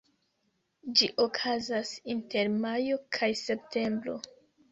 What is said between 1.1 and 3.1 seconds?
okazas inter majo